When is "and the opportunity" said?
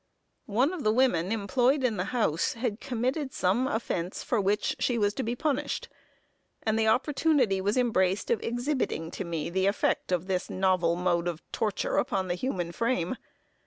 6.63-7.61